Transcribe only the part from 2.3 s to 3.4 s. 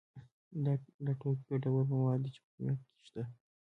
چې په طبیعت کې شته.